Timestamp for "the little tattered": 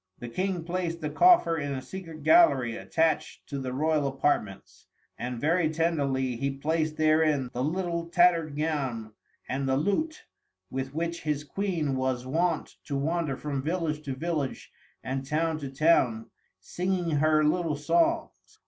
7.53-8.57